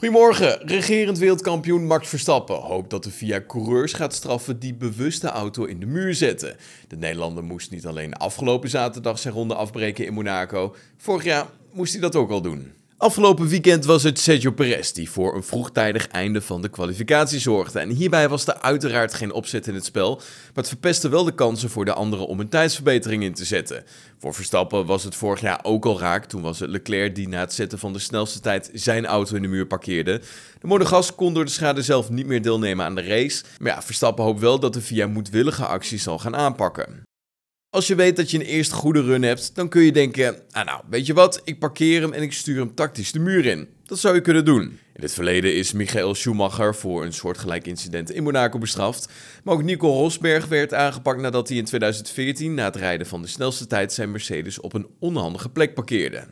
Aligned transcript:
Goedemorgen, 0.00 0.66
regerend 0.66 1.18
wereldkampioen 1.18 1.86
Max 1.86 2.08
Verstappen 2.08 2.56
hoopt 2.56 2.90
dat 2.90 3.04
de 3.04 3.10
VIA 3.10 3.42
coureurs 3.46 3.92
gaat 3.92 4.14
straffen 4.14 4.58
die 4.58 4.74
bewust 4.74 5.20
de 5.20 5.28
auto 5.28 5.64
in 5.64 5.80
de 5.80 5.86
muur 5.86 6.14
zetten. 6.14 6.56
De 6.88 6.96
Nederlander 6.96 7.44
moest 7.44 7.70
niet 7.70 7.86
alleen 7.86 8.14
afgelopen 8.14 8.68
zaterdag 8.68 9.18
zijn 9.18 9.34
ronde 9.34 9.54
afbreken 9.54 10.06
in 10.06 10.12
Monaco, 10.12 10.74
vorig 10.96 11.24
jaar 11.24 11.46
moest 11.72 11.92
hij 11.92 12.00
dat 12.00 12.16
ook 12.16 12.30
al 12.30 12.42
doen. 12.42 12.72
Afgelopen 13.00 13.48
weekend 13.48 13.84
was 13.84 14.02
het 14.02 14.18
Sergio 14.18 14.50
Perez 14.50 14.90
die 14.90 15.10
voor 15.10 15.34
een 15.34 15.42
vroegtijdig 15.42 16.08
einde 16.08 16.42
van 16.42 16.62
de 16.62 16.68
kwalificatie 16.68 17.38
zorgde. 17.38 17.78
En 17.78 17.88
hierbij 17.88 18.28
was 18.28 18.46
er 18.46 18.60
uiteraard 18.60 19.14
geen 19.14 19.32
opzet 19.32 19.66
in 19.66 19.74
het 19.74 19.84
spel, 19.84 20.14
maar 20.16 20.52
het 20.54 20.68
verpestte 20.68 21.08
wel 21.08 21.24
de 21.24 21.34
kansen 21.34 21.70
voor 21.70 21.84
de 21.84 21.92
anderen 21.92 22.26
om 22.26 22.40
een 22.40 22.48
tijdsverbetering 22.48 23.22
in 23.22 23.34
te 23.34 23.44
zetten. 23.44 23.84
Voor 24.18 24.34
Verstappen 24.34 24.86
was 24.86 25.04
het 25.04 25.14
vorig 25.14 25.40
jaar 25.40 25.60
ook 25.62 25.84
al 25.84 25.98
raak. 25.98 26.24
Toen 26.24 26.42
was 26.42 26.60
het 26.60 26.70
Leclerc 26.70 27.14
die 27.14 27.28
na 27.28 27.40
het 27.40 27.52
zetten 27.52 27.78
van 27.78 27.92
de 27.92 27.98
snelste 27.98 28.40
tijd 28.40 28.70
zijn 28.72 29.06
auto 29.06 29.36
in 29.36 29.42
de 29.42 29.48
muur 29.48 29.66
parkeerde. 29.66 30.20
De 30.58 30.66
Monegas 30.66 31.14
kon 31.14 31.34
door 31.34 31.44
de 31.44 31.50
schade 31.50 31.82
zelf 31.82 32.10
niet 32.10 32.26
meer 32.26 32.42
deelnemen 32.42 32.84
aan 32.84 32.94
de 32.94 33.02
race. 33.02 33.44
Maar 33.58 33.72
ja, 33.72 33.82
Verstappen 33.82 34.24
hoopt 34.24 34.40
wel 34.40 34.60
dat 34.60 34.72
de 34.72 34.80
VIA 34.80 35.06
moedwillige 35.06 35.66
acties 35.66 36.02
zal 36.02 36.18
gaan 36.18 36.36
aanpakken. 36.36 37.08
Als 37.70 37.86
je 37.86 37.94
weet 37.94 38.16
dat 38.16 38.30
je 38.30 38.38
een 38.38 38.44
eerste 38.44 38.74
goede 38.74 39.02
run 39.02 39.22
hebt, 39.22 39.54
dan 39.54 39.68
kun 39.68 39.82
je 39.82 39.92
denken: 39.92 40.42
ah 40.50 40.66
nou, 40.66 40.82
weet 40.88 41.06
je 41.06 41.14
wat, 41.14 41.40
ik 41.44 41.58
parkeer 41.58 42.00
hem 42.00 42.12
en 42.12 42.22
ik 42.22 42.32
stuur 42.32 42.58
hem 42.58 42.74
tactisch 42.74 43.12
de 43.12 43.18
muur 43.18 43.46
in. 43.46 43.68
Dat 43.84 43.98
zou 43.98 44.14
je 44.14 44.20
kunnen 44.20 44.44
doen. 44.44 44.62
In 44.94 45.02
het 45.02 45.12
verleden 45.12 45.54
is 45.54 45.72
Michael 45.72 46.14
Schumacher 46.14 46.74
voor 46.74 47.04
een 47.04 47.12
soortgelijk 47.12 47.66
incident 47.66 48.10
in 48.10 48.22
Monaco 48.22 48.58
bestraft. 48.58 49.12
Maar 49.44 49.54
ook 49.54 49.62
Nico 49.62 49.88
Rosberg 49.88 50.46
werd 50.46 50.74
aangepakt 50.74 51.20
nadat 51.20 51.48
hij 51.48 51.56
in 51.56 51.64
2014 51.64 52.54
na 52.54 52.64
het 52.64 52.76
rijden 52.76 53.06
van 53.06 53.22
de 53.22 53.28
snelste 53.28 53.66
tijd 53.66 53.92
zijn 53.92 54.10
Mercedes 54.10 54.60
op 54.60 54.72
een 54.72 54.86
onhandige 54.98 55.48
plek 55.48 55.74
parkeerde. 55.74 56.26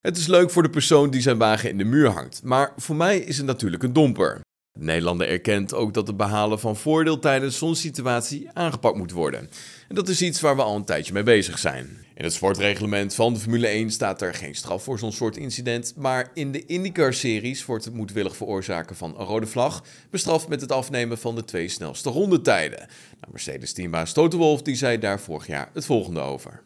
Het 0.00 0.16
is 0.16 0.26
leuk 0.26 0.50
voor 0.50 0.62
de 0.62 0.70
persoon 0.70 1.10
die 1.10 1.20
zijn 1.20 1.38
wagen 1.38 1.70
in 1.70 1.78
de 1.78 1.84
muur 1.84 2.08
hangt, 2.08 2.42
maar 2.42 2.72
voor 2.76 2.96
mij 2.96 3.18
is 3.18 3.36
het 3.36 3.46
natuurlijk 3.46 3.82
een 3.82 3.92
domper. 3.92 4.40
De 4.74 4.84
Nederlander 4.84 5.28
erkent 5.28 5.74
ook 5.74 5.94
dat 5.94 6.06
het 6.06 6.16
behalen 6.16 6.60
van 6.60 6.76
voordeel 6.76 7.18
tijdens 7.18 7.58
zo'n 7.58 7.74
situatie 7.74 8.50
aangepakt 8.52 8.96
moet 8.96 9.12
worden. 9.12 9.50
En 9.88 9.94
dat 9.94 10.08
is 10.08 10.22
iets 10.22 10.40
waar 10.40 10.56
we 10.56 10.62
al 10.62 10.76
een 10.76 10.84
tijdje 10.84 11.12
mee 11.12 11.22
bezig 11.22 11.58
zijn. 11.58 12.04
In 12.14 12.24
het 12.24 12.32
sportreglement 12.32 13.14
van 13.14 13.34
de 13.34 13.40
Formule 13.40 13.66
1 13.66 13.90
staat 13.90 14.22
er 14.22 14.34
geen 14.34 14.54
straf 14.54 14.82
voor 14.82 14.98
zo'n 14.98 15.12
soort 15.12 15.36
incident, 15.36 15.94
maar 15.96 16.30
in 16.34 16.52
de 16.52 16.66
IndyCar-series 16.66 17.64
wordt 17.64 17.84
het 17.84 17.94
moedwillig 17.94 18.36
veroorzaken 18.36 18.96
van 18.96 19.18
een 19.18 19.26
rode 19.26 19.46
vlag 19.46 19.84
bestraft 20.10 20.48
met 20.48 20.60
het 20.60 20.72
afnemen 20.72 21.18
van 21.18 21.34
de 21.34 21.44
twee 21.44 21.68
snelste 21.68 22.10
rondetijden. 22.10 22.78
Nou, 22.78 23.30
Mercedes-teambaas 23.30 24.12
Toto 24.12 24.38
Wolff 24.38 24.62
die 24.62 24.76
zei 24.76 24.98
daar 24.98 25.20
vorig 25.20 25.46
jaar 25.46 25.70
het 25.72 25.84
volgende 25.84 26.20
over. 26.20 26.62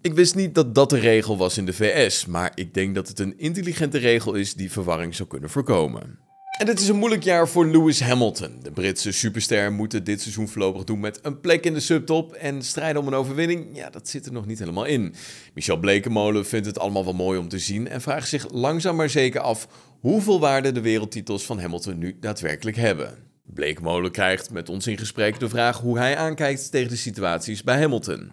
Ik 0.00 0.14
wist 0.14 0.34
niet 0.34 0.54
dat 0.54 0.74
dat 0.74 0.90
de 0.90 0.98
regel 0.98 1.36
was 1.36 1.58
in 1.58 1.66
de 1.66 1.72
VS, 1.72 2.26
maar 2.26 2.52
ik 2.54 2.74
denk 2.74 2.94
dat 2.94 3.08
het 3.08 3.18
een 3.18 3.38
intelligente 3.38 3.98
regel 3.98 4.34
is 4.34 4.54
die 4.54 4.72
verwarring 4.72 5.14
zou 5.14 5.28
kunnen 5.28 5.50
voorkomen. 5.50 6.18
En 6.58 6.66
het 6.66 6.80
is 6.80 6.88
een 6.88 6.96
moeilijk 6.96 7.22
jaar 7.22 7.48
voor 7.48 7.66
Lewis 7.66 8.00
Hamilton. 8.00 8.58
De 8.62 8.70
Britse 8.70 9.12
superster 9.12 9.72
moet 9.72 9.92
het 9.92 10.06
dit 10.06 10.20
seizoen 10.20 10.48
voorlopig 10.48 10.84
doen 10.84 11.00
met 11.00 11.18
een 11.22 11.40
plek 11.40 11.64
in 11.64 11.74
de 11.74 11.80
subtop. 11.80 12.32
En 12.32 12.62
strijden 12.62 13.00
om 13.00 13.06
een 13.06 13.14
overwinning, 13.14 13.76
ja, 13.76 13.90
dat 13.90 14.08
zit 14.08 14.26
er 14.26 14.32
nog 14.32 14.46
niet 14.46 14.58
helemaal 14.58 14.84
in. 14.84 15.14
Michel 15.54 15.76
Blekemolen 15.76 16.46
vindt 16.46 16.66
het 16.66 16.78
allemaal 16.78 17.04
wel 17.04 17.12
mooi 17.12 17.38
om 17.38 17.48
te 17.48 17.58
zien 17.58 17.88
en 17.88 18.00
vraagt 18.00 18.28
zich 18.28 18.52
langzaam 18.52 18.96
maar 18.96 19.10
zeker 19.10 19.40
af 19.40 19.68
hoeveel 20.00 20.40
waarde 20.40 20.72
de 20.72 20.80
wereldtitels 20.80 21.44
van 21.44 21.60
Hamilton 21.60 21.98
nu 21.98 22.16
daadwerkelijk 22.20 22.76
hebben. 22.76 23.14
Blekemolen 23.44 24.10
krijgt 24.10 24.50
met 24.50 24.68
ons 24.68 24.86
in 24.86 24.98
gesprek 24.98 25.40
de 25.40 25.48
vraag 25.48 25.78
hoe 25.78 25.98
hij 25.98 26.16
aankijkt 26.16 26.70
tegen 26.70 26.90
de 26.90 26.96
situaties 26.96 27.62
bij 27.62 27.80
Hamilton. 27.80 28.32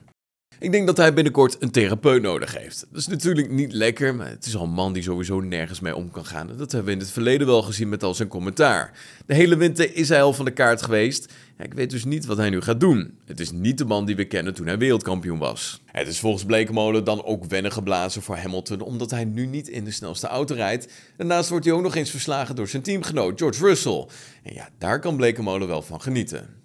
Ik 0.61 0.71
denk 0.71 0.87
dat 0.87 0.97
hij 0.97 1.13
binnenkort 1.13 1.55
een 1.59 1.71
therapeut 1.71 2.21
nodig 2.21 2.57
heeft. 2.57 2.85
Dat 2.91 2.99
is 2.99 3.07
natuurlijk 3.07 3.49
niet 3.49 3.73
lekker, 3.73 4.15
maar 4.15 4.29
het 4.29 4.45
is 4.45 4.55
al 4.55 4.63
een 4.63 4.69
man 4.69 4.93
die 4.93 5.03
sowieso 5.03 5.39
nergens 5.39 5.79
mee 5.79 5.95
om 5.95 6.11
kan 6.11 6.25
gaan. 6.25 6.47
dat 6.47 6.71
hebben 6.71 6.85
we 6.85 6.91
in 6.91 6.99
het 6.99 7.11
verleden 7.11 7.47
wel 7.47 7.61
gezien 7.61 7.89
met 7.89 8.03
al 8.03 8.13
zijn 8.13 8.27
commentaar. 8.27 8.91
De 9.25 9.33
hele 9.33 9.57
winter 9.57 9.95
is 9.95 10.09
hij 10.09 10.21
al 10.21 10.33
van 10.33 10.45
de 10.45 10.51
kaart 10.51 10.81
geweest. 10.81 11.33
Ik 11.57 11.73
weet 11.73 11.89
dus 11.89 12.05
niet 12.05 12.25
wat 12.25 12.37
hij 12.37 12.49
nu 12.49 12.61
gaat 12.61 12.79
doen. 12.79 13.17
Het 13.25 13.39
is 13.39 13.51
niet 13.51 13.77
de 13.77 13.85
man 13.85 14.05
die 14.05 14.15
we 14.15 14.25
kennen 14.25 14.53
toen 14.53 14.67
hij 14.67 14.77
wereldkampioen 14.77 15.39
was. 15.39 15.81
Het 15.85 16.07
is 16.07 16.19
volgens 16.19 16.45
Blekemolen 16.45 17.03
dan 17.03 17.23
ook 17.23 17.45
wennen 17.45 17.71
geblazen 17.71 18.21
voor 18.21 18.37
Hamilton, 18.37 18.81
omdat 18.81 19.11
hij 19.11 19.25
nu 19.25 19.45
niet 19.45 19.67
in 19.67 19.83
de 19.83 19.91
snelste 19.91 20.27
auto 20.27 20.55
rijdt. 20.55 20.87
Daarnaast 21.17 21.49
wordt 21.49 21.65
hij 21.65 21.73
ook 21.73 21.81
nog 21.81 21.95
eens 21.95 22.09
verslagen 22.09 22.55
door 22.55 22.67
zijn 22.67 22.83
teamgenoot 22.83 23.39
George 23.39 23.65
Russell. 23.65 24.07
En 24.43 24.53
ja, 24.53 24.69
daar 24.77 24.99
kan 24.99 25.15
Blekemolen 25.15 25.67
wel 25.67 25.81
van 25.81 26.01
genieten. 26.01 26.58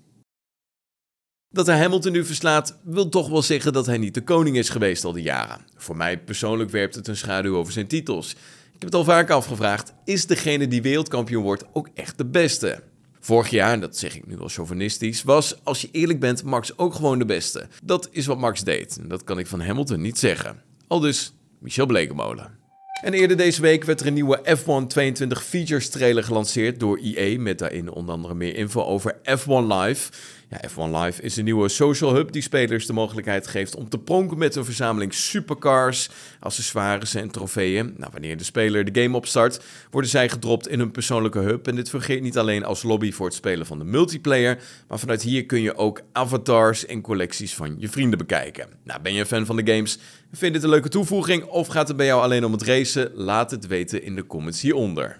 Dat 1.54 1.66
hij 1.66 1.78
Hamilton 1.78 2.12
nu 2.12 2.24
verslaat, 2.24 2.78
wil 2.84 3.08
toch 3.08 3.28
wel 3.28 3.42
zeggen 3.42 3.72
dat 3.72 3.86
hij 3.86 3.98
niet 3.98 4.14
de 4.14 4.22
koning 4.22 4.56
is 4.56 4.68
geweest 4.68 5.04
al 5.04 5.12
die 5.12 5.22
jaren. 5.22 5.60
Voor 5.76 5.96
mij 5.96 6.18
persoonlijk 6.18 6.70
werpt 6.70 6.94
het 6.94 7.08
een 7.08 7.16
schaduw 7.16 7.56
over 7.56 7.72
zijn 7.72 7.86
titels. 7.86 8.30
Ik 8.30 8.38
heb 8.72 8.82
het 8.82 8.94
al 8.94 9.04
vaak 9.04 9.30
afgevraagd: 9.30 9.92
is 10.04 10.26
degene 10.26 10.68
die 10.68 10.82
wereldkampioen 10.82 11.42
wordt 11.42 11.64
ook 11.72 11.88
echt 11.94 12.18
de 12.18 12.24
beste? 12.24 12.82
Vorig 13.20 13.50
jaar, 13.50 13.72
en 13.72 13.80
dat 13.80 13.96
zeg 13.96 14.16
ik 14.16 14.26
nu 14.26 14.36
wel 14.36 14.48
chauvinistisch, 14.48 15.22
was, 15.22 15.64
als 15.64 15.80
je 15.80 15.88
eerlijk 15.92 16.20
bent, 16.20 16.42
Max 16.42 16.78
ook 16.78 16.94
gewoon 16.94 17.18
de 17.18 17.24
beste. 17.24 17.66
Dat 17.82 18.08
is 18.10 18.26
wat 18.26 18.38
Max 18.38 18.64
deed. 18.64 18.98
En 19.00 19.08
dat 19.08 19.24
kan 19.24 19.38
ik 19.38 19.46
van 19.46 19.60
Hamilton 19.60 20.00
niet 20.00 20.18
zeggen. 20.18 20.62
Al 20.86 21.00
dus 21.00 21.32
Michel 21.58 21.86
Blekemolen. 21.86 22.62
En 23.02 23.12
eerder 23.12 23.36
deze 23.36 23.60
week 23.60 23.84
werd 23.84 24.00
er 24.00 24.06
een 24.06 24.14
nieuwe 24.14 24.40
F1 24.58 24.86
22 24.86 25.44
Features 25.44 25.88
trailer 25.88 26.24
gelanceerd 26.24 26.80
door 26.80 26.98
EA, 27.02 27.40
met 27.40 27.58
daarin 27.58 27.90
onder 27.90 28.14
andere 28.14 28.34
meer 28.34 28.56
info 28.56 28.82
over 28.82 29.16
F1 29.16 29.66
Live. 29.66 30.10
Ja, 30.54 30.68
F1 30.68 30.90
Live 30.90 31.22
is 31.22 31.36
een 31.36 31.44
nieuwe 31.44 31.68
social 31.68 32.14
hub 32.14 32.32
die 32.32 32.42
spelers 32.42 32.86
de 32.86 32.92
mogelijkheid 32.92 33.46
geeft 33.46 33.74
om 33.74 33.88
te 33.88 33.98
pronken 33.98 34.38
met 34.38 34.56
een 34.56 34.64
verzameling 34.64 35.14
supercars, 35.14 36.08
accessoires 36.40 37.14
en 37.14 37.30
trofeeën. 37.30 37.94
Nou, 37.96 38.10
wanneer 38.12 38.36
de 38.36 38.44
speler 38.44 38.92
de 38.92 39.02
game 39.02 39.16
opstart, 39.16 39.64
worden 39.90 40.10
zij 40.10 40.28
gedropt 40.28 40.68
in 40.68 40.80
een 40.80 40.90
persoonlijke 40.90 41.38
hub. 41.38 41.66
En 41.66 41.74
dit 41.74 41.88
fungeert 41.88 42.22
niet 42.22 42.38
alleen 42.38 42.64
als 42.64 42.82
lobby 42.82 43.12
voor 43.12 43.26
het 43.26 43.34
spelen 43.34 43.66
van 43.66 43.78
de 43.78 43.84
multiplayer, 43.84 44.62
maar 44.88 44.98
vanuit 44.98 45.22
hier 45.22 45.46
kun 45.46 45.60
je 45.60 45.76
ook 45.76 46.00
avatars 46.12 46.86
en 46.86 47.00
collecties 47.00 47.54
van 47.54 47.74
je 47.78 47.88
vrienden 47.88 48.18
bekijken. 48.18 48.68
Nou, 48.84 49.00
ben 49.02 49.12
je 49.12 49.20
een 49.20 49.26
fan 49.26 49.46
van 49.46 49.56
de 49.56 49.72
games? 49.72 49.98
Vind 50.30 50.40
je 50.40 50.50
dit 50.50 50.62
een 50.62 50.68
leuke 50.68 50.88
toevoeging 50.88 51.44
of 51.44 51.66
gaat 51.66 51.88
het 51.88 51.96
bij 51.96 52.06
jou 52.06 52.22
alleen 52.22 52.44
om 52.44 52.52
het 52.52 52.62
racen? 52.62 53.10
Laat 53.14 53.50
het 53.50 53.66
weten 53.66 54.02
in 54.02 54.14
de 54.14 54.26
comments 54.26 54.60
hieronder. 54.60 55.18